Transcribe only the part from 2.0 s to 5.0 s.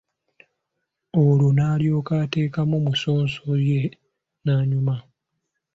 ateekamu musonso ye n'anyuma.